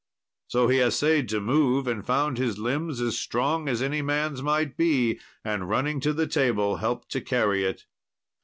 [0.47, 4.75] So he assayed to move, and found his limbs as strong as any man's might
[4.75, 7.85] be, and running to the table helped to carry it.